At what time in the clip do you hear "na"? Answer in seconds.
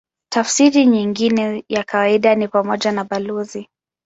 2.91-3.03